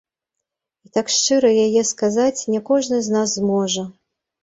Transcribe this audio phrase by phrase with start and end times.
[0.87, 3.91] І так шчыра яе сказаць не кожны з нас зможа.